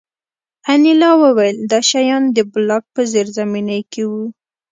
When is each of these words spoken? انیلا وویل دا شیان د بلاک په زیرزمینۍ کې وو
انیلا 0.73 1.11
وویل 1.23 1.57
دا 1.71 1.79
شیان 1.89 2.23
د 2.35 2.37
بلاک 2.51 2.83
په 2.95 3.01
زیرزمینۍ 3.11 3.81
کې 3.91 4.03
وو 4.09 4.23